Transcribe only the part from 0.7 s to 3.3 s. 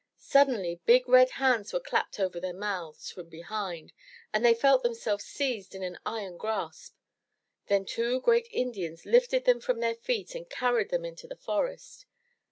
big red hands were clapped over their mouths from